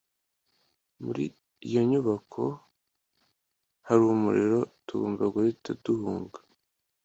muri 1.03 1.23
iyo 1.67 1.81
nyubako 1.89 2.43
hari 3.87 4.03
umuriro. 4.13 4.59
tugomba 4.87 5.23
guhita 5.33 5.69
duhunga 5.83 6.39